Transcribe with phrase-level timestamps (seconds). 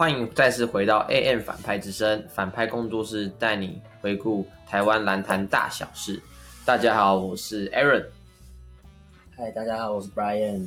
[0.00, 6.18] 欢迎再次回到 AM 反派之声，反派工作室带你回顾台湾篮坛大小事。
[6.64, 8.06] 大家好，我是 Aaron。
[9.36, 10.66] 嗨，大家好，我是 Brian。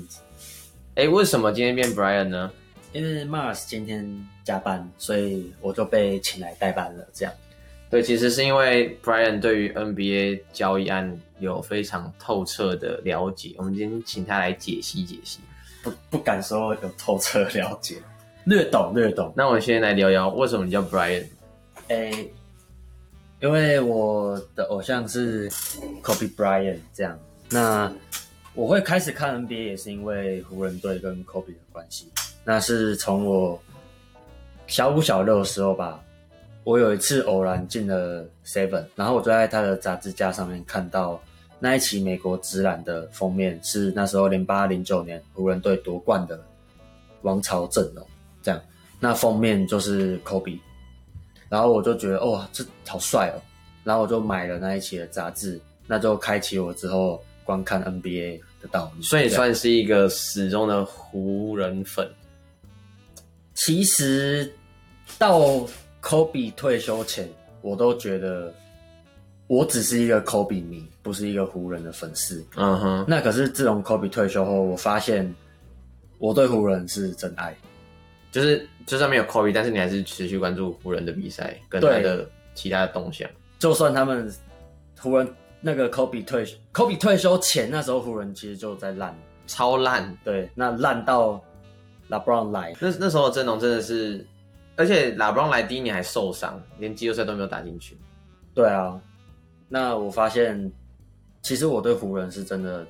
[0.93, 2.51] 哎，为什么今天变 Brian 呢？
[2.91, 4.07] 因为 Mars 今天
[4.43, 7.03] 加班，所以我就被请来代班了。
[7.11, 7.33] 这样，
[7.89, 15.39] 对，其实是因为 Brian 对于 NBA 交易案有非常透彻的了解，我们今天请他来解析解析。
[15.81, 17.95] 不不敢说有透彻了解，
[18.45, 19.31] 略懂略懂。
[19.35, 22.29] 那我先来聊聊，为什么你叫 Brian？A，，
[23.39, 25.49] 因为我的偶像是
[26.01, 27.17] Kobe Bryant，这样。
[27.49, 27.91] 那
[28.53, 32.11] 我会开始看 NBA 也是因为湖人队跟 Kobe 的关系。
[32.43, 33.61] 那是从我
[34.67, 36.03] 小五小六的时候吧，
[36.65, 41.21] 我有一次偶然进了 Seven，然后我就在他的杂志架上面看到
[41.59, 46.37] 那一期美国职篮的封面是那时候零八零九年湖人队夺冠的
[47.21, 48.05] 王朝阵容，
[48.43, 48.61] 这样，
[48.99, 50.59] 那封面就是 Kobe，
[51.49, 53.41] 然后我就觉得哦，这好帅哦，
[53.83, 62.07] 然后我就买了那一期的杂志，那就开启我之后观看 NBA 的道路，所以算是一个始终的湖人粉。
[63.55, 64.51] 其实
[65.17, 65.65] 到
[66.01, 67.29] Kobe 退休前，
[67.61, 68.53] 我都觉得
[69.47, 72.43] 我只是一个 Kobe 迷，不是一个湖人的粉丝。
[72.55, 73.05] 嗯哼。
[73.07, 75.33] 那可是自从 Kobe 退休后，我发现
[76.17, 77.55] 我对湖人是真爱。
[78.33, 83.29] 就是就算没有 Kobe，但是你还是持续关注湖人的比赛跟他的其他的动向。
[83.59, 84.29] 就算他们
[84.99, 85.25] 湖人
[85.61, 89.17] 那个 Kobe 退 Kobe 退休前，那时候湖人其实就在烂，
[89.47, 90.13] 超烂。
[90.25, 91.41] 对，那烂到。
[92.09, 94.23] 拉布朗来，那那时候的阵容真的是，
[94.75, 97.97] 而且拉布朗来第一年还受伤，连季后赛都没有打进去。
[98.53, 98.99] 对啊，
[99.69, 100.69] 那我发现，
[101.41, 102.85] 其实我对湖人是真的，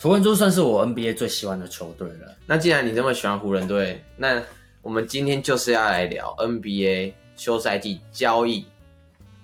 [0.00, 2.36] 湖人就算是我 NBA 最喜欢的球队了。
[2.46, 4.40] 那既然你这么喜欢湖人队，那
[4.82, 8.64] 我们今天就是要来聊 NBA 休赛季交易，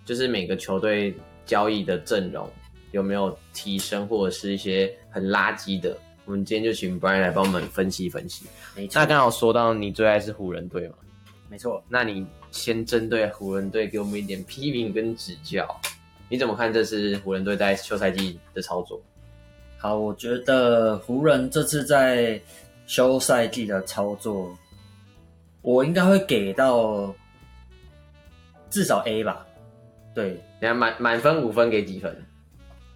[0.04, 1.14] 就是每个球队
[1.44, 2.48] 交易的阵容
[2.92, 5.96] 有没有提升，或者是一些很垃圾的。
[6.24, 8.46] 我们今天就请 Brian 来帮我们分析分析。
[8.92, 10.94] 那刚好说到你最爱是湖人队嘛？
[11.50, 11.82] 没错。
[11.88, 15.68] 那你先针对湖人队给我们一点批评跟指教。
[16.30, 18.98] 你怎么看这次湖人队在休赛季的操作？
[19.76, 22.40] 好，我觉得湖人这次在
[22.86, 24.56] 休赛季的操作，
[25.64, 27.12] 我应该会给到
[28.68, 29.44] 至少 A 吧。
[30.14, 32.14] 对，你看满满分五分给几分？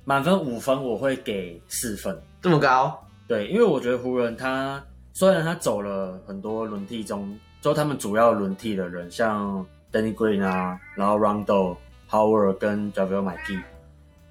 [0.04, 3.02] 满分五分我会给四分，这么高？
[3.26, 4.82] 对，因为我觉得湖人他
[5.14, 11.76] 虽然他走了很多轮替中，就他们主要轮替的人，像 Danny Green 啊，然后 Rondo、
[12.10, 13.62] Howard 跟 McGee，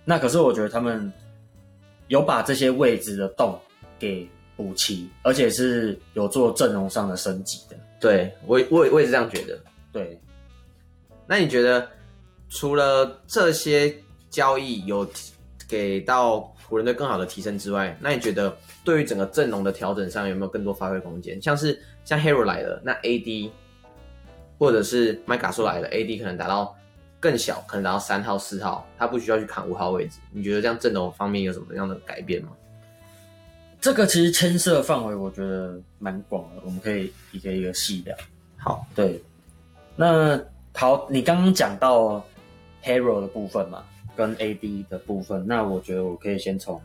[0.06, 1.12] 那可是我觉得他们
[2.08, 3.60] 有把这些位置的洞
[3.98, 7.76] 给补齐，而且是有做阵容上的升级的。
[8.00, 9.60] 对我，我我也是这样觉得。
[9.92, 10.20] 对，
[11.26, 11.90] 那你觉得
[12.50, 13.96] 除了这些
[14.30, 15.10] 交易有
[15.68, 16.54] 给到？
[16.70, 18.54] 湖人队更好的提升之外，那你觉得
[18.84, 21.42] 对于整个阵容的调整上有没有更多发挥空间？
[21.42, 23.50] 像是像 Hero 来了，那 AD
[24.60, 26.76] 或者是麦卡索来了，AD 可能达到
[27.22, 30.20] 更小，可能达到三号、四号，他不需要去砍五号位置。
[30.30, 32.50] 你觉得这样阵容方面有什么样的改变吗？
[33.80, 38.16] 这个其实牵涉范围我觉得蛮广的，我们可以一个一个细聊。
[38.58, 39.22] 好，对，
[39.96, 40.40] 那
[40.74, 42.26] 好，你刚刚讲到
[42.84, 43.84] Hero 的部分嘛？
[44.16, 46.82] 跟 AD 的部分，那我觉得我可以先从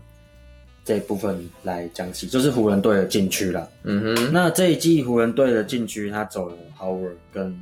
[0.84, 3.70] 这一部分来讲起，就是湖人队的禁区了。
[3.84, 7.58] 嗯哼，那这一季湖人队的禁区，他走了 Howard 跟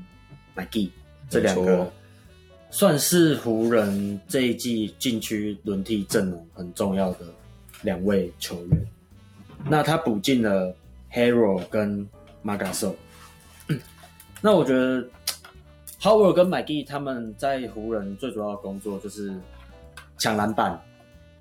[0.56, 0.90] McGee
[1.28, 1.88] 这两个，
[2.70, 7.26] 算是湖人这一季禁区轮替阵容很重要的
[7.82, 8.86] 两位球员。
[9.66, 10.74] 那他补进了
[11.12, 12.08] Hero 跟
[12.42, 12.96] m a g a s o
[14.40, 15.04] 那我觉得
[16.00, 19.34] Howard 跟 McGee 他们在湖人最主要的工作就是。
[20.18, 20.78] 抢篮板，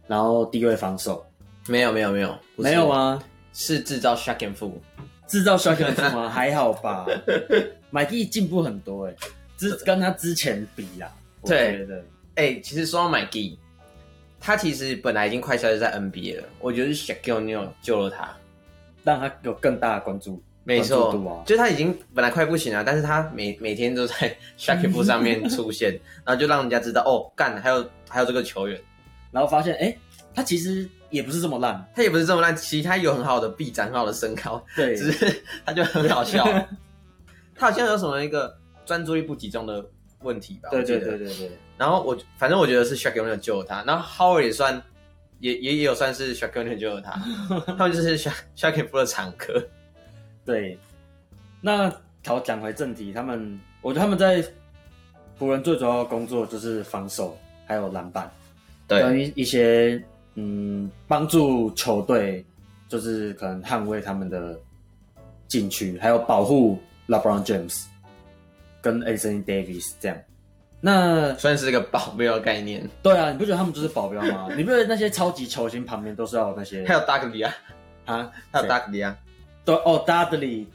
[0.08, 1.26] 然后低位防守，
[1.68, 3.22] 没有没有没有没有吗？
[3.52, 4.72] 是制造 shot and fool，
[5.28, 6.30] 制造 shot and fool 吗？
[6.32, 7.06] 还好吧，
[7.92, 9.16] 麦蒂进步很多哎，
[9.58, 11.12] 之跟他之前比啦，
[11.44, 12.04] 对对，
[12.36, 13.60] 哎，其实说到麦蒂，
[14.40, 18.36] 他其实本来已经快消失在 NBA 了，我觉得是 Shaquille O'Neal 救了他，
[19.04, 20.42] 让他有更大的关注。
[20.64, 25.92] 没错，就他已经本来快不行了，但是他每每天都在 Shaquille 上面出现，
[26.24, 28.80] 然后就让人家知道哦，干还有还有这个球员，
[29.32, 29.98] 然后发现哎，
[30.36, 36.46] 他其实也不是这么烂，他也不是这么烂，其实他有很好的臂展，很好的身高，对， 只是他就很好笑，
[37.56, 39.84] 他好像有什么一个专注力不集中的
[40.22, 40.70] 问题吧？
[40.70, 41.52] 对对对对对。
[41.80, 44.84] 然后我反正我觉得是 Shaquille 救了他，然后 Howard 也算
[45.40, 47.12] 也也也有算是 Shaquille 救了他，
[47.78, 49.66] 他们就是 Shaquille 的常客。
[50.46, 50.78] 对，
[51.62, 51.90] 那
[52.26, 54.44] 好讲回正题，他们我觉得他们在
[55.38, 58.30] 湖人最主要的工作就是防守，还有篮板，
[58.86, 60.04] 对，跟一一些
[60.36, 62.46] 嗯帮助球队，
[62.90, 64.60] 就是可能捍卫他们的
[65.48, 66.78] 禁区，还有保护
[67.08, 67.86] LeBron James
[68.82, 70.18] 跟 Anthony Davis 这样。
[70.82, 72.88] 那算是一个保镖的概念。
[73.02, 74.48] 对啊，你不觉得他们就是保镖吗？
[74.56, 77.54] 你不觉得那些超级球星旁边都是要有那些还有达克利啊，
[78.06, 78.32] 啊？
[78.52, 79.16] 还有谁达克利啊，
[79.66, 80.66] 对哦，Dudley，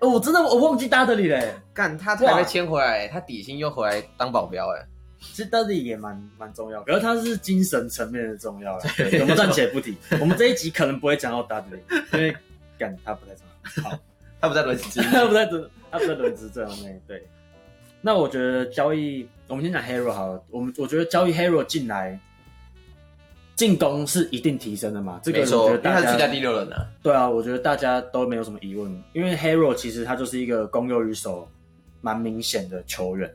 [0.00, 1.54] 哦，我真的我忘记 Dudley 嘞。
[1.74, 4.86] 干他才被签回来，他底薪又回来当保镖哎。
[5.20, 8.74] 其实 Dudley 也蛮蛮重要，可是他是精神层面的重要
[9.20, 11.78] 我们暂且不提，我们这一集可能不会讲到 Dudley，
[12.12, 12.36] 因为
[12.76, 13.46] 感他不太重
[13.84, 13.90] 要。
[13.90, 13.98] 好，
[14.42, 17.00] 他不在轮值 他不在轮，他不在轮值阵容内。
[17.06, 17.24] 对，
[18.04, 20.42] 那我觉得交易，我们先讲 Hero 好了。
[20.50, 22.18] 我们我觉得交易 Hero 进来，
[23.54, 25.20] 进攻是一定提升的嘛。
[25.22, 26.84] 这个我觉得大家第六人啊。
[27.00, 31.48] 对啊，我觉得大家都没有什么疑问，因为 Hero 其实他就是一个攻右与手
[32.00, 33.32] 蛮明显的球员。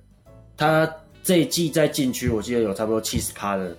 [0.57, 0.91] 他
[1.23, 3.73] 这一季在禁区，我记得有差不多七十趴的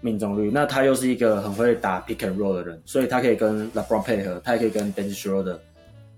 [0.00, 0.50] 命中率。
[0.52, 5.58] 那他又是一个很会打 pick and roll 的人，所以他可以跟 LeBron 配合，他也可以跟 Dennis Schroeder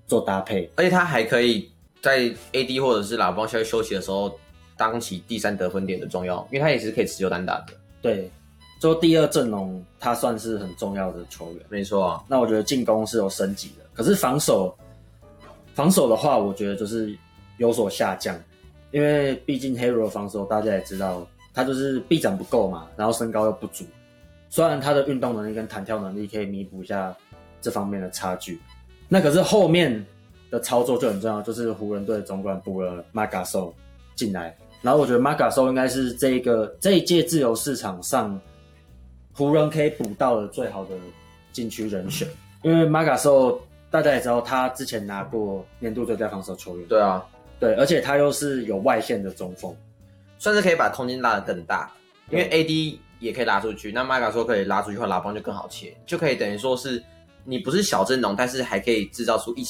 [0.06, 0.70] 做搭配。
[0.76, 1.70] 而且他还可以
[2.04, 2.20] 在
[2.52, 4.38] AD 或者是喇叭休休息的时候
[4.76, 7.72] 当起第三得分点的重要，因为他也是可以持久单打的。
[8.02, 8.30] 对，
[8.78, 11.64] 做第二阵容，他算是很重要的球员。
[11.70, 14.76] 没错啊，那我觉得进攻是有升级的，可是防守，
[15.72, 17.16] 防守的话，我觉得就是
[17.56, 18.38] 有所下降，
[18.90, 23.86] 因为毕竟 Hero 防守大家也知道，他就是臂展不够嘛，然后身高又不足。
[24.50, 27.16] 虽然他的运动能力跟弹跳能力可以弥补一下
[27.62, 28.60] 这方面的差距，
[29.08, 30.04] 那可是后面
[30.54, 33.74] 的操作就很重要，就是湖人队总管补了 m a g a s o
[34.14, 38.40] 进来，然后我觉得 m a g a s o 应该是这一个这一届自由市场上
[39.32, 40.94] 湖人可以补到的最好的
[41.52, 42.28] 禁区人选，
[42.62, 43.60] 因为 m a g a s o
[43.90, 47.24] 大家也知道，他之前拿过年度最佳防守球员，对啊，
[47.60, 49.74] 对，而且他又是有外线的中锋，
[50.38, 51.90] 算是可以把空间拉得更大，
[52.30, 57.02] 因为 AD 也可以拉出去，那麦卡说可以拉出去的话，拉邦就更好切，就可以等于说是
[57.44, 59.62] 你不是小阵容，但是还可以制造出一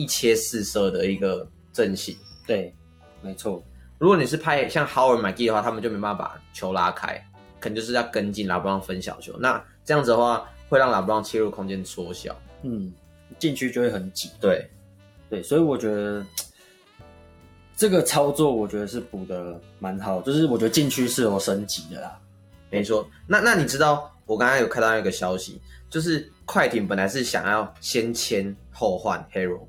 [0.00, 2.16] 一切四射的一个阵型。
[2.46, 2.74] 对，
[3.20, 3.62] 没错，
[3.98, 7.22] 如果你是派像 Howard、McGee 的话，他们就没办法把球拉开，
[7.60, 9.36] 可能就是要跟进拉布朗分小球。
[9.38, 12.34] 那这样子的话，会让拉布朗切入空间缩小。
[12.62, 12.90] 嗯，
[13.38, 14.30] 禁区就会很挤。
[14.40, 14.66] 对，
[15.28, 16.24] 对，所以我觉得
[17.76, 22.18] 这个操作，我觉得是补的蛮好，就是我觉得禁区是有升级的啦。
[22.70, 23.06] 没错。
[23.26, 25.60] 那那你知道我刚刚有看到一个消息，
[25.90, 29.66] 就是快艇本来是想要先签后换 Hero，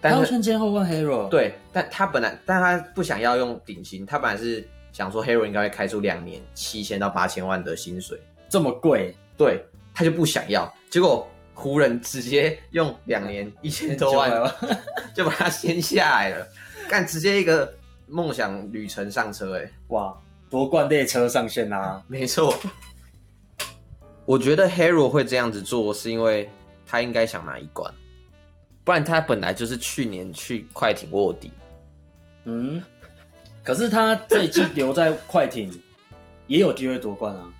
[0.00, 8.18] 但是先签后换 Hero，，对，但他本来但他不想要用顶薪，他本来是想说 Hero 应该会开出两年七千到八千万的薪水，
[8.48, 14.30] 这么贵，对他就不想要，结果湖人直接用两年一千多万
[15.14, 16.46] 就把他签下来了，
[16.88, 17.70] 干直接一个
[18.06, 20.16] 梦想旅程上车、欸，哎，哇，
[20.48, 22.54] 夺冠列车上线啦、没错。
[24.24, 26.48] 我觉得 Hero 会这样子做，是因为
[26.86, 27.92] 他应该想拿一冠，
[28.84, 31.50] 不然他本来就是去年去快艇卧底。
[32.44, 32.82] 嗯，
[33.62, 35.70] 可是他这一季留在快艇，
[36.46, 37.52] 也有机会夺冠啊，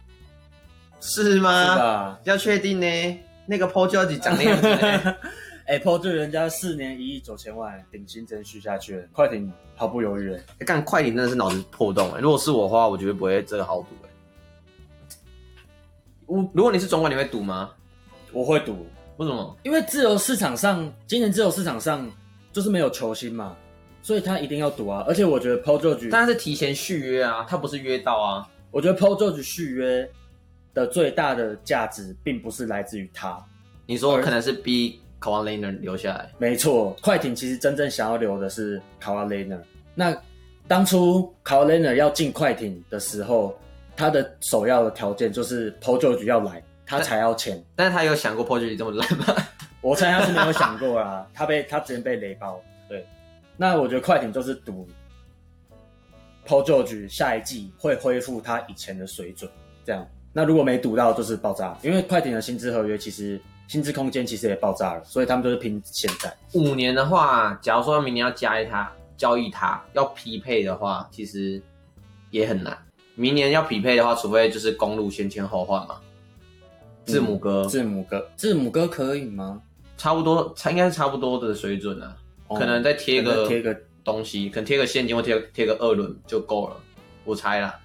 [1.00, 1.76] 是是吗？
[1.76, 2.20] 吧？
[2.24, 3.20] 要确定呢。
[3.46, 5.16] 那个 Paul George 长那样子呢，
[5.66, 12.20] 哎、p a u l 对人家四年一亿九千万，顶薪真续下去了，快艇毫不犹豫、欸，干快艇真的是脑子破洞哎。
[12.20, 14.08] 如果是我的话，我绝对不会这个好赌哎。
[16.26, 17.72] 我如果你是总管，你会赌吗？
[18.32, 18.86] 我会赌，
[19.20, 19.54] 为什么？
[19.64, 22.10] 因为自由市场上，今年自由市场上
[22.54, 23.54] 就是没有球星嘛，
[24.00, 25.04] 所以他一定要赌啊。
[25.06, 28.48] 而且我觉得 Paul George，但他是提前续约啊，他不是约到啊。
[28.70, 30.10] 我觉得 Paul George 续约
[30.72, 33.38] 的最大的价值，并不是来自于他。
[33.84, 39.54] 你说可能是逼 k a w a l e n a 留下来，没错，快艇其实真正想要留的是卡瓦雷纳。
[39.94, 40.16] 那
[40.66, 43.54] 当初卡瓦雷纳要进快艇的时候，
[43.94, 47.64] 他的首要的条件就是 Paul George 要来，他才要签。
[47.76, 49.26] 但是他有想过 Paul George 这么烂吗？
[49.80, 52.60] 我猜他是没有想过啊，他被他直接被雷包。
[52.88, 53.06] 对，
[53.56, 54.86] 那我觉得快艇就是赌
[56.46, 59.48] Paul George 下一季会恢复他以前的水准，
[59.84, 60.06] 这样。
[60.32, 66.32] 那如果没赌到，就是爆炸，因为快艇的薪资合约其实薪资空间其实也爆炸了，所以他们就是拼现在。
[66.52, 71.60] 五年的话，假如说明年要加一他交易他要匹配的话，其实
[72.30, 72.76] 也很难。
[73.14, 76.00] 明年要匹配的话，除非就是公路先签后换嘛。
[77.10, 79.62] 字母哥、字母哥，字母哥可以吗？
[79.96, 82.16] 差不多，差应该是差不多的水准啊。
[82.48, 86.76] 哦可能再贴个可能贴个东西，可能贴个现金或贴贴个二轮就够了，
[87.24, 87.78] 我猜啦。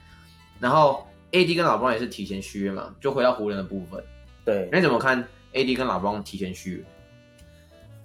[0.59, 4.03] 然后 AD 跟老布朗也是提前续约嘛，就回到湖人的部分。
[4.43, 6.83] 对，那你怎么看 AD 跟老布朗提前续约？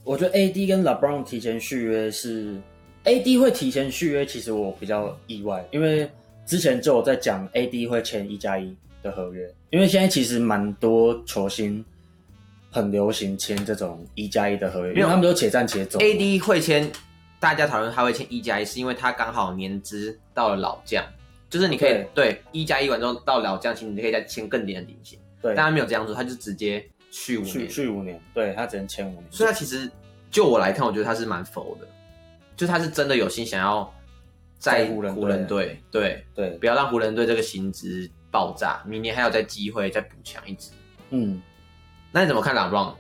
[0.02, 2.58] 我觉得 AD 跟 LeBron 提前续约是
[3.04, 6.10] AD 会提前续约，其实我比较意外，因为
[6.46, 11.85] 之前就有在讲 AD 会签一加一的合约，因为现在其实蛮多球星
[12.71, 15.99] 很流行签这种一加一的合约，因为他们都且战且走。
[15.99, 16.90] AD 会签，
[17.38, 21.04] 大家讨论他会签一加一，是因为他刚好年资到了老将，
[21.49, 22.40] 就是你可以对。
[22.52, 25.19] 一加一完之后到老将其实，你可以再签更低的底薪。
[25.42, 29.90] 对，但他没有这样做，他就直接续五续年，续五年，对他只能签五年，所以他其实
[30.30, 31.88] 就我来看，我觉得他是蛮佛的，
[32.57, 33.90] 就他是真的有心想要
[34.59, 40.70] 在在湖人湖人队，对，对，不要让湖人队这个薪资爆炸，明年还有再机会再补强一支。
[41.10, 41.40] 嗯。
[42.12, 42.92] 那你怎么看 LeBron？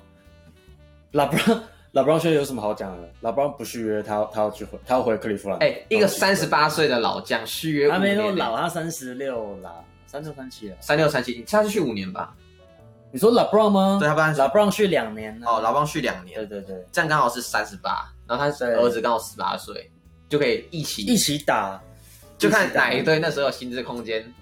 [1.12, 3.08] 拉布朗，拉布朗现在有什么好讲的？
[3.20, 5.58] 拉布朗不续约，他要他要去回，他要回克利夫兰。
[5.58, 9.74] 哎、一个三十八，八岁的老将续约五他没那么，老，他三十六啦，
[10.06, 10.76] 三六三七了。
[10.80, 12.34] 三六三七，他是续五年吧？
[13.10, 13.96] 你说拉布朗吗？
[13.98, 15.46] 对他不然拉布朗续两年呢。
[15.48, 19.90] 哦，老邦续两年对，对对，这样刚好是三十八，然后他对儿子刚好十八岁，
[20.28, 21.80] 就可以一起一起打，
[22.38, 24.32] 就看哪一队那时候有薪资空间，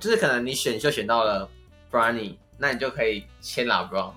[0.00, 1.48] 就是可能你选秀选到了
[1.90, 4.10] Brownie，那你就可以签 LeBron，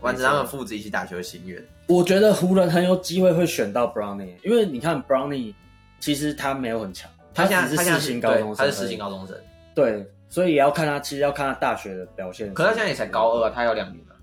[0.00, 1.64] 完成他们父子一起打球的心愿。
[1.86, 5.54] 我觉得湖人很有机会会选到 Brownie，因为你看 Brownie
[6.00, 9.36] 其实他没有很强，他现在只是世他现在新高中生，他是四星高中生，
[9.74, 12.52] 对，所以也要看他，其实要看他大学的表现。
[12.54, 14.14] 可他现在也才高二啊，他还有两年啊。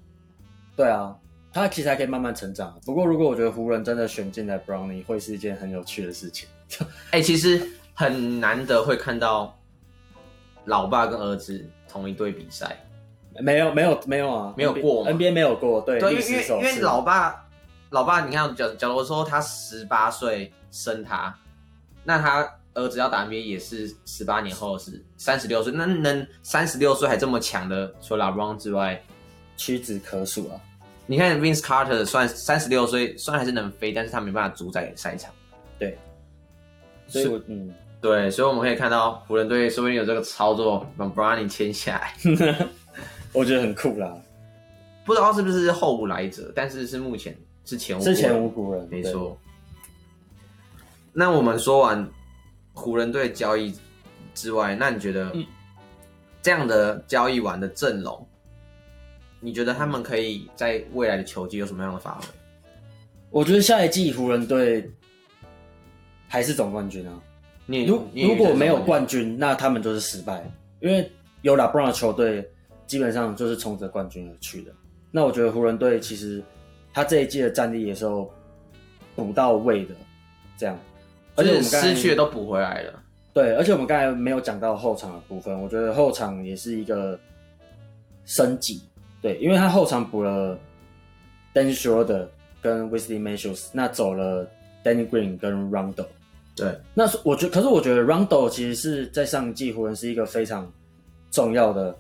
[0.75, 1.15] 对啊，
[1.51, 2.77] 他其实还可以慢慢成长。
[2.85, 6.47] 不过如果我觉得湖人真的选进来 Brownie，会是一件很有趣的事情。
[7.11, 7.61] 哎、其实
[7.93, 9.57] 很难得会看到
[10.65, 12.77] 老爸跟儿子同一队比赛，
[13.39, 17.45] 没有没有没有啊，没有过 NBA 没有过，对，对，因历为因为老爸，
[17.89, 21.35] 老爸，你看，假假如说他十八岁生他，
[22.03, 29.01] 那他儿子要打 NBA 也是十八年后是三十六岁，那能三十六岁还这么强的，除了 LeBron 之外，
[29.57, 30.59] 屈指可数啊。
[31.05, 35.31] 你看 Vince Carter 虽然三十六岁，虽然还是能飞，但是他没办法主宰赛场。
[35.77, 35.97] 对。
[37.07, 37.71] 所以我嗯，
[38.03, 42.67] 对，所以我们可以看到湖人队说不定有这个操作，把 Bronny 签下来，
[43.31, 44.13] 我觉得很酷啦。
[45.05, 47.33] 不知道是不是后无来者，但是是目前
[47.63, 49.37] 是前无之前古人无古人，对没错。
[51.13, 52.05] 那我们说完
[52.73, 53.73] 湖人队交易
[54.33, 55.45] 之外，那你觉得嗯
[56.41, 58.27] 这样的交易完的阵容，
[59.39, 62.25] 你觉得他们可以在未来的球季有什么样的发挥？
[63.29, 64.91] 我觉得下一季湖人队
[66.27, 67.17] 还是总冠军啊。
[67.65, 70.43] 你如如果没有冠军，那他们就是失败，
[70.79, 71.09] 因为
[71.41, 72.47] 有拉布朗的球队
[72.85, 74.71] 基本上就是冲着冠军而去的。
[75.11, 76.43] 那我觉得湖人队其实
[76.93, 78.29] 他这一季的战力也是有
[79.15, 79.95] 补到位的，
[80.57, 80.77] 这样。
[81.35, 82.99] 而且我们刚失去的都补回来了。
[83.33, 87.19] 对，而且我们刚才没有讲到后场的部分，我觉得后场也是一个
[88.25, 88.81] 升级，
[89.21, 90.55] 对，因为他后场补了
[91.53, 92.27] Dennis Schroeder
[92.61, 94.47] 跟 Wesley Matthews，那走了
[94.83, 96.05] Danny Green 跟 Rondo，
[96.55, 100.71] 对，那是我觉可是我觉得 Rondo 其实是在上一季湖人是一个非常
[101.31, 101.97] 重要的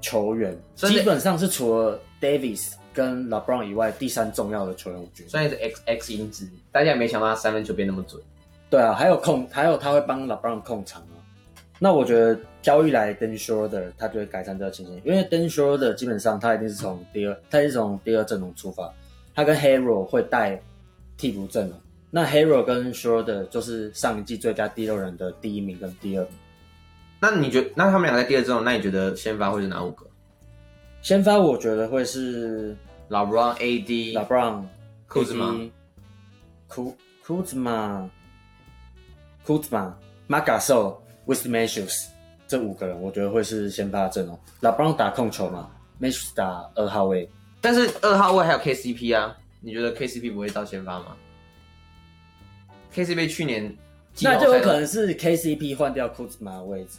[0.00, 5.28] 球员，基本上是除了 Davis 跟 LeBron 以外第三重要的球员，我觉得。
[5.28, 8.20] 虽然是 X X 因子，大家也没想到他三分球变那么准。
[8.68, 11.22] 对啊，还有控，还有他会帮 LeBron 控场啊。
[11.78, 18.92] 那我觉得交易来 d e n Schroeder，他就会改善这个情形，因为 d e n Schroeder 基本上他一定是从第二，他是从第二阵容出发，
[19.34, 20.60] 他跟 Hero 会带
[21.16, 21.78] 替补阵容。
[22.14, 26.32] 那 Hero 跟 Schroeder 就是上一季最佳第六人的第一名跟第二名。
[27.18, 30.04] 那你觉得，那他们俩在第二阵容，那你觉得先发会是哪五个
[31.00, 32.76] 先发我觉得会是
[33.08, 34.62] ？LeBron、AD、LeBron、
[35.08, 35.70] 库兹马 AD
[36.68, 38.10] 库库兹马、
[39.46, 42.10] 库兹马、马嘎兽、w i s m a t h e w s
[42.46, 44.38] 这五个人，我觉得会是先发阵容。
[44.60, 47.26] LeBron 打控球嘛 m a t h e w s 打二号位。
[47.62, 51.16] 但是二号位还有 KCP 啊，你觉得 KCP 不会到先发吗
[52.94, 53.74] ？KCP 去年
[54.20, 56.98] 那就有可能是 KCP 换掉库兹马的位置，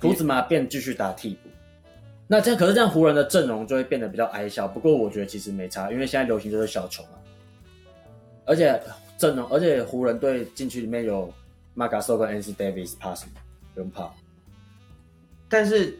[0.00, 1.48] 库兹马变继续打替补。
[2.26, 4.66] 那这样可是这样湖人的阵容就会变得比较矮小。
[4.66, 7.10] 不过我觉得其实没差，因为现在流行就是小球嘛。
[8.46, 8.80] 而且
[9.18, 11.32] 阵容，而且湖人队禁区里面有
[11.76, 13.24] a s o 跟 Anthony Davis pass，
[13.74, 14.10] 不用怕。
[15.48, 15.98] 但是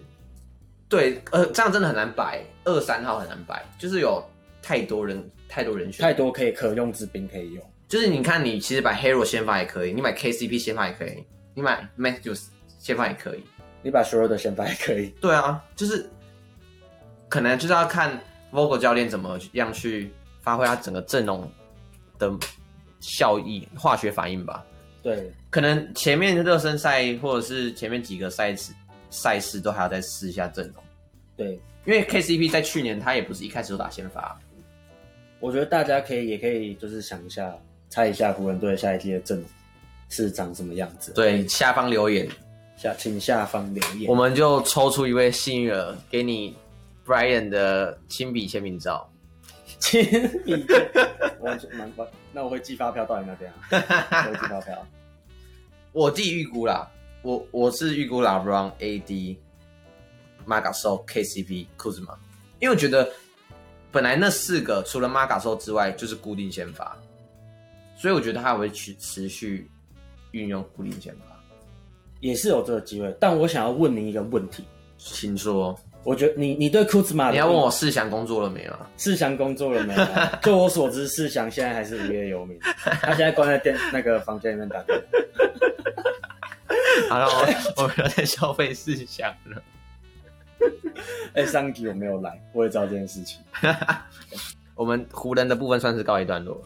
[0.88, 4.24] 对，呃，这样真的很难摆，二三号很难摆，就是有
[4.62, 7.69] 太多人太多人选，太多可以可用之兵可以用。
[7.90, 12.46] 就是你看，你其实买 Hero 先发也可以，你买 KCP 先发也可以，你买 Matthews
[12.78, 13.42] 先发也可以。
[13.82, 15.08] 你把 Schroeder 先发也可以。
[15.20, 16.08] 对啊，就是
[17.28, 18.16] 可能就是要看
[18.52, 21.50] Vogel 教练怎么样去发挥他整个阵容
[22.16, 22.30] 的
[23.00, 24.64] 效益、化学反应吧。
[25.02, 28.72] 对，可能前面热身赛或者是前面几个赛事
[29.10, 30.84] 赛事都还要再试一下阵容，
[31.36, 31.54] 对，
[31.86, 34.38] 因为 KCP 在去年他也不是一开始就打先发，
[35.40, 37.56] 我觉得大家可以也可以就是想一下，
[37.90, 39.46] 猜一下湖人队下一季的阵容
[40.08, 41.12] 是长什么样子。
[41.12, 42.26] 对，下方留言，
[42.76, 44.14] 下请下方留言我。
[44.14, 46.56] 们就抽出一位幸运儿，给你
[47.06, 49.06] Brian 的亲笔签名照。
[49.78, 50.02] 亲
[50.44, 50.66] 笔，
[51.40, 54.86] 我就蛮关， 那我会寄发票到你那边啊， 我会寄发票。
[55.92, 56.88] 我自己预估啦，
[57.22, 59.36] 我我是预估 LeBron、AD、
[60.44, 62.14] m a g a s o KCP、库兹马，
[62.60, 63.08] 因为我觉得
[63.90, 66.96] 本来那四个除了 m a g a s o 之外就是固定先发，
[68.00, 69.70] 所以我觉得他会去持续
[70.30, 71.36] 运用固定先发。
[72.20, 74.64] 也是有这个机会，但我想要问你一个问题，
[74.96, 78.90] 请说，我觉得你你对库兹马你要问我世祥工作了没有啊？
[78.96, 80.32] 世祥工作了没有啊？
[80.42, 85.04] 就我所知，世祥现在还是无业游民，他现在关在电那个房间里面打电话。
[87.10, 89.62] 好了，我我们要再消费世祥了。
[91.32, 93.40] 哎、上一集我没有来，我也知道这件事情。
[94.74, 96.62] 我们湖人的部分算是告一段落了。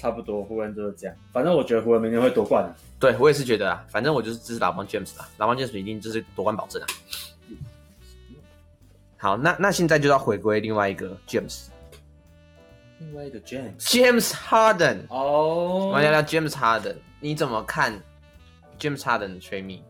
[0.00, 1.14] 差不多，湖人就是这样。
[1.30, 2.74] 反正我觉得湖人明年会夺冠的。
[2.98, 6.86] 对我也是觉得啊，反正我就是支持老邦 James 啦，老邦 James 一定就是夺冠保证啊。
[9.18, 11.66] 好，那那现在就要回归另外一个 James，James
[13.00, 17.92] 另外一个 James，Harden，哦我们聊聊 James Harden，你怎么看
[18.78, 19.82] James Harden 的吹密？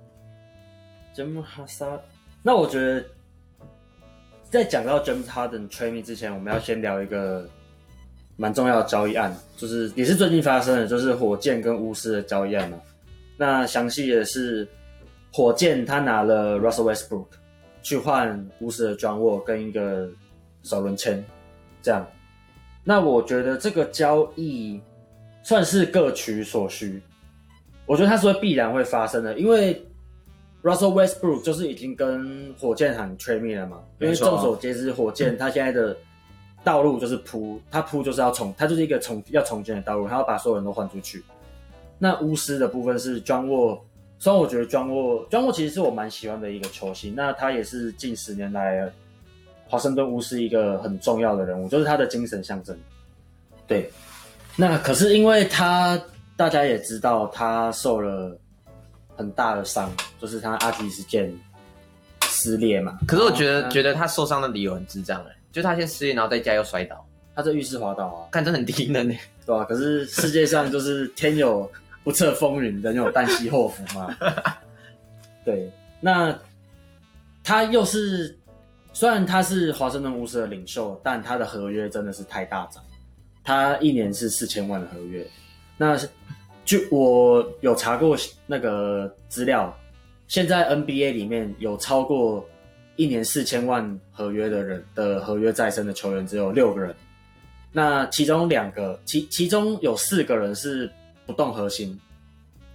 [1.15, 1.87] 詹姆哈萨。
[2.43, 3.05] 那我觉得，
[4.51, 7.49] 在讲到 James Harden trade me 之前，我们要先聊一个
[8.41, 12.79] 蛮重要的交易案，就是也是最近发生的，就是火箭跟巫师的交易案嘛。
[13.37, 14.67] 那详细的是，
[15.31, 17.27] 火箭他拿了 Russell Westbrook
[17.83, 20.09] 去换巫师的 John Wall 跟一个
[20.63, 21.23] 首轮签，
[21.83, 22.07] 这样。
[22.83, 24.81] 那我觉得这个交易
[25.43, 27.03] 算是各取所需，
[27.85, 29.85] 我觉得它是会必然会发生的，因为
[30.63, 35.95] Russell Westbrook 就是已经跟火箭喊 trade me 了嘛，因为众所皆知，火箭他现在的
[36.63, 41.25] 道路就是铺，他铺就是要重，他就是一个重要重建的道路，他要把所有人都换出去。
[41.99, 43.81] 那巫师的部分是 John Wall，
[44.19, 48.91] 虽然我觉得 John Wall John Wall 其实是我蛮喜欢的一个球星，那他也是近十年来
[49.69, 52.77] 华盛顿巫师一个很重要的人物，就是他的精神象征。
[53.67, 53.91] 对，
[54.57, 56.01] 那可是因为他
[56.37, 58.37] 大家也知道他受了
[59.17, 61.31] 很大的伤，就是他阿基里斯腱
[62.23, 62.99] 撕裂嘛。
[63.07, 71.71] 可是我觉得、觉得他受伤的理由很智障哎、就他先失恋，然后在家又摔倒，他在浴室滑倒啊，看真的很低能呢、对吧、可是世界上就是天有
[72.05, 74.17] 不测风云，人有旦夕祸福嘛。
[75.45, 76.39] 对，那
[77.43, 78.39] 他又是
[78.93, 82.83] 虽然他是华盛顿巫师的领袖，但他的合约真的是太大涨，
[83.43, 85.27] 他一年是四千万的合约。
[85.77, 86.09] 那是
[86.65, 89.75] 就我有查过那个资料，
[90.29, 92.47] 现在 NBA 里面有超过
[93.01, 96.95] 一年四千万合约的人的合约在身的球员只有六个人。
[97.73, 100.91] 那其中两个，其其中有四个人是
[101.25, 101.99] 不动核心，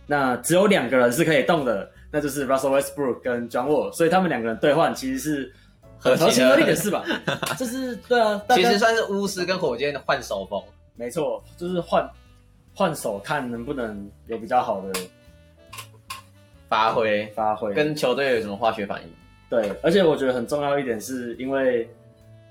[0.07, 5.53] 那只有两个人是可以动的，那就是 Russell Westbrook 跟 John Wall，所以他们两个人兑换其实是
[5.99, 7.05] 很合情合理的事吧？
[7.55, 10.59] 这是对啊，其实算是巫师跟火箭的换手风。
[10.95, 12.09] 没错，就是换
[12.73, 14.99] 换手看能不能有比较好的
[16.67, 17.71] 发挥发挥。
[17.75, 19.09] 跟球队有什么化学反应？
[19.49, 21.87] 对，而且我觉得很重要一点是因为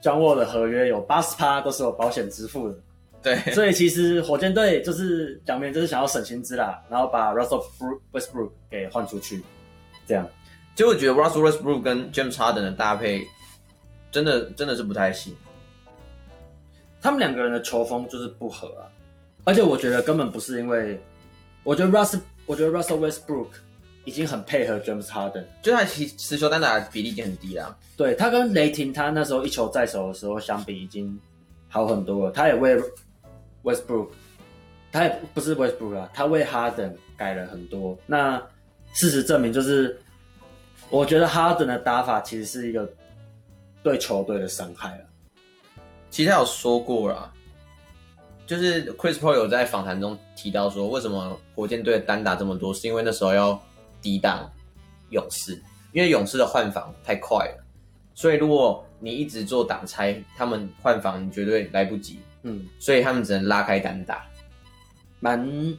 [0.03, 2.75] John Wall 的合约有八十趴都是有保险支付的。
[3.23, 7.65] 对，所以其实火箭队就是讲明就是想要省薪资啦，然后把 Russell
[8.13, 9.43] Westbrook 给换出去，
[10.07, 10.29] 这样。
[10.75, 13.27] 其实我觉得 Russell Westbrook 跟 James Harden 的搭配，
[14.13, 15.35] 真的真的是不太行。
[17.01, 18.85] 他们两个人的球风就是不合啊，
[19.45, 21.01] 而且我觉得根本不是因为，
[21.63, 23.49] 我觉得 Russ，我觉得 Russell Westbrook
[24.05, 27.77] 已经很配合 James Harden，就他其持球单打的比例已经很低啦。
[27.97, 31.19] 对他跟雷霆他那时候一球在手的时候相比已经
[31.69, 32.77] 好很多了，他也为
[33.62, 34.09] Westbrook，
[34.93, 37.97] 他也不是 Westbrook 啊，他为 Harden 改了很多。
[38.07, 38.40] 那
[38.93, 39.99] 事实证明，就是
[40.90, 42.88] 我觉得 Harden 的打法其实是一个
[43.83, 45.03] 对球队的伤害啊。
[46.11, 47.33] 其实他有说过啦，
[48.47, 53.61] 就是 Chris Paul 有在访谈中提到说，为什么火箭队单打这么多，是因为那时候要
[54.05, 54.53] 抵挡
[55.09, 55.59] 勇士，
[55.93, 57.64] 因为勇士的换防太快了，
[58.14, 64.27] 所以如果你一直做挡拆，他们换防你绝对来不及，嗯，所以他们只能拉开单打。
[65.21, 65.79] 蛮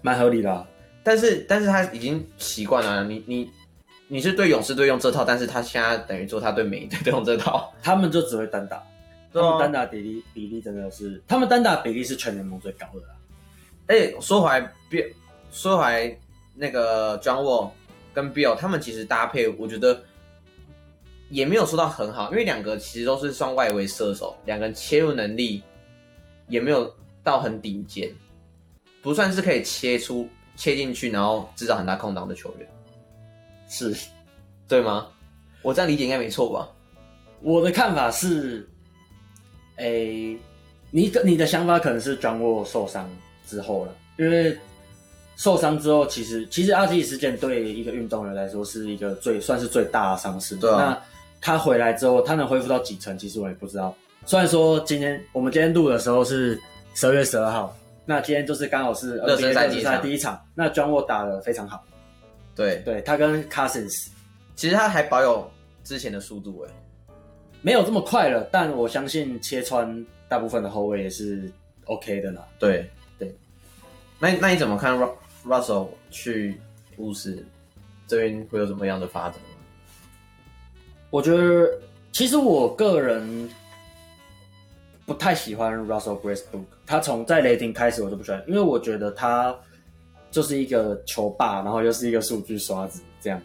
[0.00, 0.66] 蛮合理的、啊。
[1.04, 3.50] 但是但是他已经习惯了，你你
[4.08, 8.82] 你是对勇士队用这套，但是他现在等于说他对每一队都用这套，他们就只会单打，
[9.32, 13.14] 他们单打比例比例真的是，他们单打比例是全联盟最高的啦。
[13.88, 15.12] 哎、说回来，Bill，
[15.50, 16.18] 说回来
[16.62, 17.70] 那个 John Wall
[18.14, 20.00] 跟 Bill 他们其实搭配，我觉得
[21.28, 25.60] 也没有说到很好，因为两个其实都是算外围射手，两个人切入能力
[26.46, 26.94] 也没有
[27.24, 28.08] 到很顶尖，
[29.02, 32.68] 不算是可以切出切进去，然后制造很大空档的球员，
[33.68, 33.92] 是
[34.68, 35.08] 对吗？
[35.62, 36.68] 我这样理解应该没错吧？
[37.40, 38.68] 我的看法是，
[39.78, 40.38] 诶、
[40.92, 43.10] 你的你的想法可能是 John Wall 受伤
[43.48, 44.56] 之后了，因为
[45.36, 50.56] 受伤之后，其实其实阿基里事件对一个运动员来说是一个最算是最大的伤势。
[50.56, 50.76] 对啊。
[50.76, 51.02] 那
[51.40, 53.94] 他回来之后，他能恢复到几成，其实我也不知道。
[54.24, 56.56] 虽然说今天我们今天录的时候是
[56.94, 60.02] 十二月十二号，那今天就是刚好是热身赛第一场。
[60.02, 61.82] 第一场，那 John Wall 打的非常好，
[62.54, 64.06] 对，对他跟 Cousins
[64.54, 65.50] 其实他还保有
[65.82, 66.72] 之前的速度哎、
[67.62, 71.50] 没有这么快了，但我相信切穿大部分的后卫也是
[71.86, 72.46] OK 的啦。
[72.60, 72.90] 对对，
[74.22, 74.96] 那那你怎么看
[75.44, 76.60] Russell 去
[76.96, 77.44] 巫师
[78.06, 79.40] 这边会有什么样的发展？
[81.10, 81.68] 我觉得
[82.12, 83.50] 其实我个人
[85.04, 89.52] 不太喜欢 Russell Westbrook，他从在雷霆开始我就不喜欢，因为我觉得他
[90.30, 93.42] 就是一个球霸，然后又是一个数据刷子这样。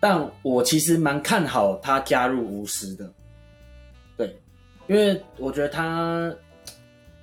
[0.00, 3.12] 但我其实蛮看好他加入巫师的，
[4.16, 4.34] 对，
[4.86, 6.34] 因为我觉得他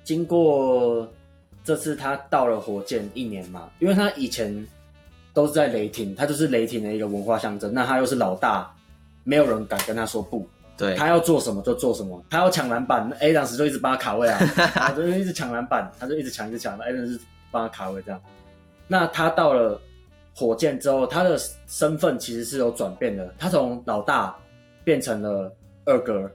[0.04, 1.12] 经过
[1.64, 4.66] 这次他到了火箭一年嘛，因为他以前
[5.32, 8.70] 都是在雷霆，他就是雷霆的一个文化象征，那他又是老大，
[9.24, 10.46] 没有人敢跟他说不，
[10.76, 14.38] 对，他要做什么就做什么，他要抢篮板那，A 当时就一直帮他卡位啊，
[14.74, 17.18] 然后就一直抢篮板，他就一直抢一直抢，那 A 当时
[17.50, 18.20] 帮他卡位这样。
[18.88, 19.80] 那他到了
[20.34, 24.36] 火箭之后，他的身份其实是有转变的，他从老大
[24.82, 25.50] 变成了
[25.84, 26.30] 二哥。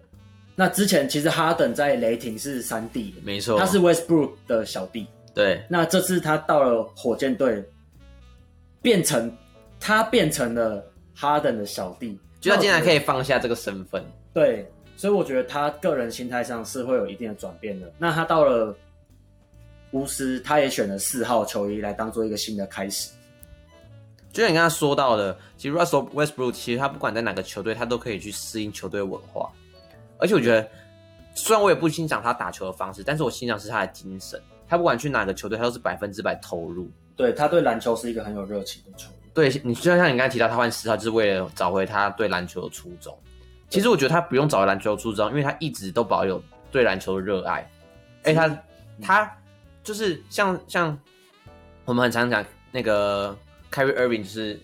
[0.56, 5.06] 那之前其实哈登在雷霆是三弟，没错，他是 Westbrook 的小弟。
[5.38, 7.63] 对那这次他到了火箭队，
[8.82, 9.32] 变成
[9.80, 17.93] 他变成了哈登的小弟，就他竟然可以以放下这个身份，对，所以我觉得他个人心态上是会有一定的转变的。
[18.00, 18.76] 那他到了
[19.91, 23.12] 巫师，他也选了四号球衣来当做一个新的开始。
[24.34, 29.52] 就像你刚刚说到的，其实 Russell Westbrook 其实他不管在哪个球队，他都可以去适应球队文化。
[30.17, 30.67] 而且我觉得，
[31.36, 34.41] 虽然我也不欣赏他打球的方式，但是我欣赏是他的精神。
[34.67, 36.89] 他不管去哪个球队，他都是百分之百投入。
[37.15, 39.17] 对他对篮球是一个很有热情的球员。
[39.34, 43.17] 对你，就像你刚才提到，他换四号就是为了找回他对篮球的初衷。
[43.69, 47.69] 其实我觉得他不用找回篮球的初衷，因为他一直都保有对篮球的热爱。
[48.23, 48.63] 哎，他
[49.01, 49.38] 他
[49.84, 50.97] 就是像像
[51.86, 53.38] 我们很常讲那个
[53.71, 54.60] Kyrie Irving 就是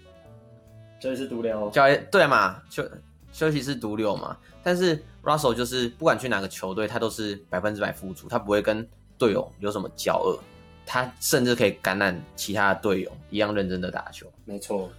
[1.00, 2.84] 这是独流，教练对嘛，休
[3.32, 4.38] 休息是独流嘛。
[4.64, 8.88] 但是 Russell 就是不管去哪个球队，他都是百分之百付出，他不会跟
[9.24, 10.38] 队友有什么骄恶，
[10.86, 14.28] 他甚至可以感染其他的队友，一样认真的打球。
[14.44, 14.90] 没错，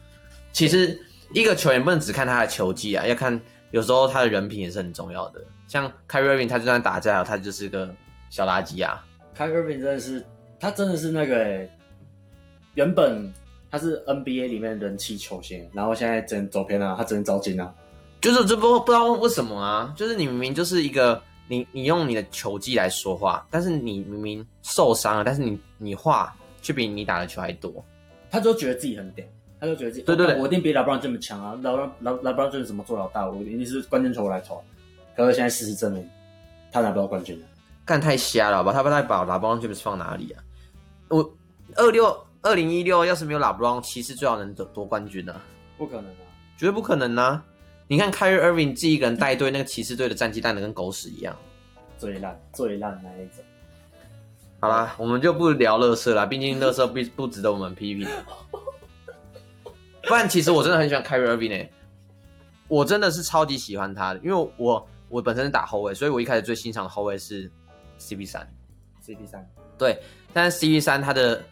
[0.53, 0.99] 其实
[1.33, 3.39] 一个球员不能只看他的球技啊，要看
[3.71, 5.41] 有时候他的人品也是很重要的。
[5.69, 7.95] 像 Kyrie Irving，他就算打架了，他就是个
[8.31, 9.05] 小垃圾啊。
[9.35, 10.25] 凯尔宾真的是，
[10.59, 11.71] 他真的是那个、欸，
[12.75, 13.31] 原本
[13.71, 17.75] 他是 NBA 里面人气球星，然后现在真走偏了，他只能招金啊。
[18.21, 27.85] 就是这不不知道为什么啊，就是你明明就是一个你你用你的球技来说话，但是你明明受伤了，但是你你话却比你打的球还多。
[28.31, 29.25] 他就觉得自己很屌，
[29.61, 31.59] 他就觉得自己对对对哦我一定比拉布朗这么强啊！
[31.63, 34.63] 拉布朗拉拉布朗就是怎么做老大，我一定是关键球我来投。
[35.17, 36.09] 可是现在事实证明，
[36.73, 37.47] 他拿不到冠军了。
[37.85, 38.73] 干太瞎了吧？
[38.73, 40.43] 他不太把拉布朗 James 放哪里啊？
[41.09, 41.35] 我
[41.77, 45.45] 二六二零一六要是没有拉布朗，骑士最好能夺夺冠军呢、啊，
[45.77, 46.25] 不可能啊！
[46.57, 47.45] 绝对不可能啊！
[47.87, 51.37] 你看 Kyrie Irving 自己一个人带队，那个骑士队的战绩烂的跟狗屎一样。
[51.99, 53.45] 最烂最烂那一种。
[54.61, 58.09] 好啦，我们就不聊乐色了，毕竟乐色不 不值得我们批评。
[60.03, 61.73] 不然，其实我真的很喜欢 Kyrie Irving 诶、
[62.69, 67.51] 我真的是超级喜欢他的，因为我我本身是打后卫，所以我一开始最欣赏的后卫是
[67.99, 68.47] CP 三。
[69.07, 70.01] CP 三，对，
[70.33, 71.45] 但是 CP 三他的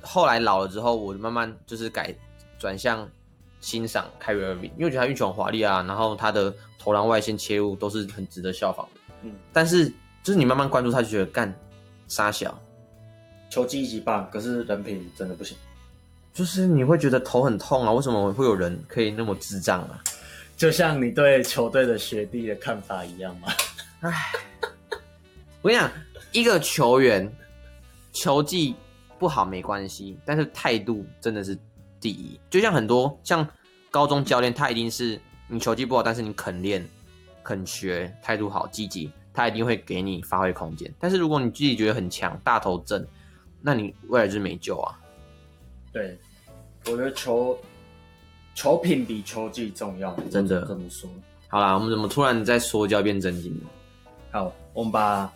[0.00, 2.14] 后来老了之后，我就慢慢就是改
[2.56, 3.08] 转向
[3.60, 9.00] 欣赏 Kyrie Irving，因为我觉得他运球很华丽啊，然后他的投篮外线切入都是很值得效仿的。
[9.22, 9.88] 嗯，但是
[10.22, 11.52] 就是你慢慢关注他，就觉得干
[12.08, 12.56] 傻小，
[13.50, 15.56] 球技一级棒，可是人品真的不行。
[16.32, 20.02] 就是你会觉得头很痛啊，为什么会有人可以那么智障啊？
[20.56, 23.48] 就像你对球队的学弟的看法一样嘛。
[25.62, 25.90] 我跟你讲，
[26.32, 27.30] 一个球员
[28.12, 28.74] 球技
[29.18, 31.58] 不好没关系，但是态度真的是
[32.06, 32.38] 第一。
[32.48, 33.44] 就像很多像
[33.90, 36.88] 高中教练，他一定是你球技不好，但是你肯练、
[37.42, 40.88] 肯学，态度好、积极，他一定会给你发挥空间。
[41.00, 43.04] 但是如果你自己觉得很强、大头阵，
[43.60, 44.96] 那你未来就是没救啊。
[45.92, 46.16] 对，
[46.84, 47.58] 我觉得球
[48.54, 51.10] 球品比球技重要，真的这么说。
[51.48, 53.66] 好啦，我们怎么突然在说教变真经了？
[54.30, 55.32] 好，我们把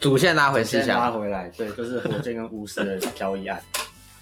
[0.00, 3.62] 主线拉回思先拉，回来，对，就是火箭跟巫师的交易案。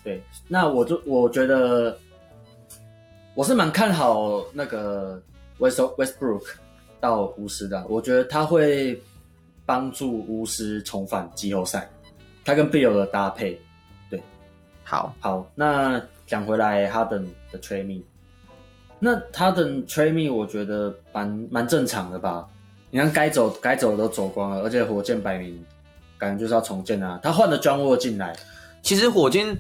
[0.05, 1.99] 对，那我就我觉得
[3.35, 5.21] 我是蛮看好那个
[5.59, 6.45] West Westbrook
[7.01, 9.03] 到巫师的，我觉得他会
[9.67, 11.89] 帮助巫师重返季后赛，
[12.45, 13.59] 他跟 Bill 的搭配。
[14.11, 14.23] 对
[14.85, 18.03] 好，好，那讲回来哈登的 t r a d me，
[18.99, 22.47] 那他的 t r a d me 我觉得蛮蛮正常的吧？
[22.91, 25.65] 你看该走该走的都走光了，而且火箭摆明
[26.17, 27.19] 感觉就是要重建啊。
[27.23, 28.37] 他换了 John Wall 进来，
[28.83, 29.59] 其实火箭，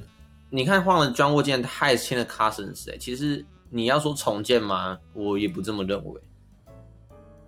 [0.54, 4.96] 你看换了庄沃进来，他还签了 Cousins，哎、其实你要说重建吗？
[5.12, 6.20] 我也不这么认为，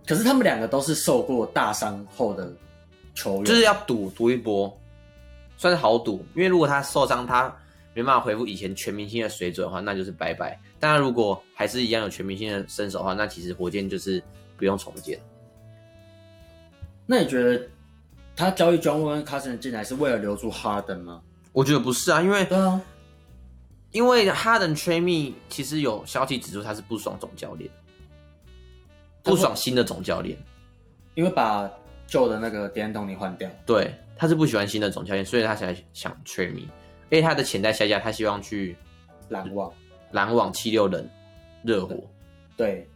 [0.05, 2.53] 可是他们两个都是受过大伤后的
[3.15, 4.77] 球员，就是要赌赌一波，
[5.57, 6.27] 算是好赌。
[6.35, 7.55] 因为如果他受伤，他
[7.95, 10.61] 没办法恢复以前全明星的水准的话，那就是拜拜。
[10.81, 14.21] 但他，如果还是一样有全明星的身手的话，那其实火箭就是
[14.57, 15.17] 不用重建。
[17.07, 17.65] 那你觉得
[18.35, 21.23] 他交易 John Wall 跟 Cousins 进来是为了留住哈登吗？
[21.53, 22.79] 我觉得不是啊，因为对啊，
[23.97, 27.71] 因为哈登 t r a me 其实有消息指出他是不爽总教练，
[29.23, 30.37] 不爽新的总教练。
[31.15, 31.67] 因为把
[32.07, 36.69] 旧的那个 d a n t o n 换掉，对，他是不喜欢新的总教练，所以他才想 trade me。
[37.05, 38.77] 而且他的潜在下家，他希望去
[39.31, 39.73] 篮网，
[40.11, 41.09] 篮网、七六人、
[41.63, 41.97] 热火。
[42.55, 42.87] 对，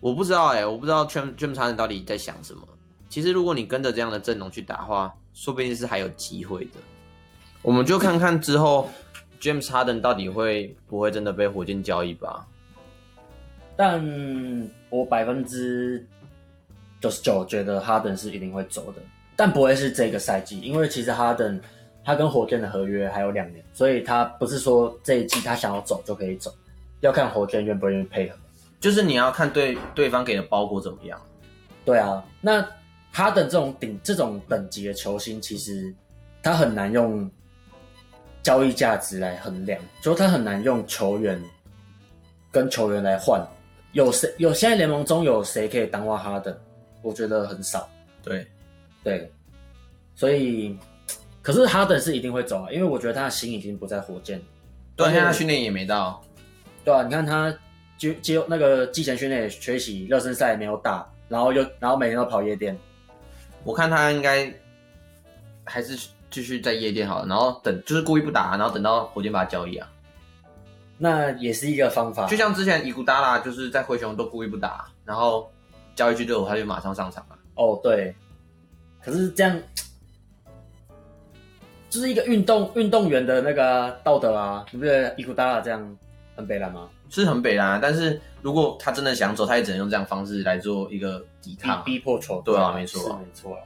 [0.00, 2.68] 我不知道哎、我不知道 James James Harden 到底在想什么。
[3.08, 6.80] 其实如果你跟着这样的阵容去打的话，说不定是还有机会的。
[7.62, 8.90] 我们就看看之后
[9.40, 12.46] James Harden 到底会不会真的被火箭交易吧。
[13.76, 14.00] 但
[14.88, 16.06] 我百分之
[17.00, 19.02] 九十九觉得哈登是一定会走的，
[19.36, 21.60] 但不会是这个赛季，因为其实哈登
[22.04, 26.54] 他跟火箭的合约还有两年，所以他不是说这一季他想要走就可以走，
[27.00, 28.36] 要看火箭愿不愿意配合。
[28.78, 31.20] 就是你要看对对方给的包裹怎么样。
[31.84, 32.64] 对啊，那
[33.10, 35.92] 哈登这种顶这种等级的球星，其实
[36.42, 37.30] 他很难用
[38.44, 41.42] 交易价值来衡量，就是他很难用球员
[42.52, 43.44] 跟球员来换。
[43.92, 46.54] 有谁有现在联盟中有谁可以当 qua 哈登？
[47.00, 47.88] 我觉得很少。
[48.22, 48.46] 对，
[49.02, 49.32] 对，
[50.14, 50.76] 所以
[51.42, 54.40] 可是哈登是一定会走啊，因为我觉得他的心已经不在火箭。
[54.94, 56.22] 对，现在训练也没到。
[56.84, 57.56] 对啊，你看他
[57.96, 62.76] 就接那个季前训练也缺席，热身赛也没有打，然后又然后每天都跑夜店。
[63.62, 64.52] 我看他应该
[65.64, 69.88] 还是继续在夜店好了，然后等就是故意不打，然后等到火箭把他交易啊。
[70.98, 75.48] 那也是一个方法，就像之前伊古达拉就是在灰熊都故意不打，然后
[75.94, 77.38] 交易去热火他就马上上场了。
[77.54, 78.12] 哦，对。
[79.00, 79.56] 可是这样，
[81.88, 85.96] 就是一个运动运动员的那个道德啊，你不觉得伊古达拉这样
[86.34, 86.88] 很北蓝吗？
[87.10, 91.84] 是很北蓝，但是如果他真的想走，他也只能用这样方式来做一个抵逼抗。
[91.84, 93.62] 逼迫球队对啊没错是没错啊。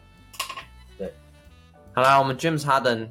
[1.98, 3.08] 好啦，我们 James Harden，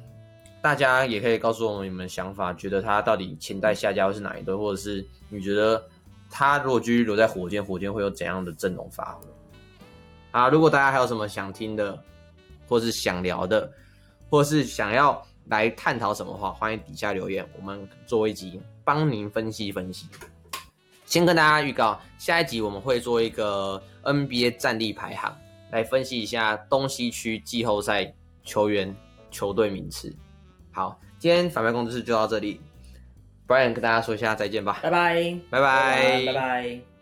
[0.62, 5.86] 大家也可以告诉我们你们的想法，觉得他到底潜在下家会是哪一队，或者是你觉得
[6.32, 9.28] 他如果继续留在火箭，火箭会有怎样的阵容发挥？
[10.32, 12.02] 啊，如果大家还有什么想听的，
[12.66, 13.70] 或是想聊的，
[14.30, 20.08] 或是想要来探讨什么话，欢迎底下留言，我们做一集帮您分析分析。
[21.04, 25.38] 先跟大家预告，下一集我们会做一个 NBA 战力排行，
[25.72, 28.14] 来分析一下东西区季后赛
[28.48, 28.96] 球员、
[29.30, 30.16] 球队名次。
[30.72, 32.62] 好，今天反派工作室就到这里
[33.46, 36.97] ，Brian 跟大家说一下再见吧，拜拜，拜拜拜拜。